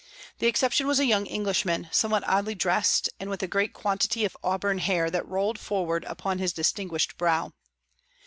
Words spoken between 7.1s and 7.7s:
brow.